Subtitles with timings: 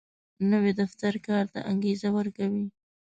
[0.51, 2.65] نوی دفتر کار ته انګېزه ورکوي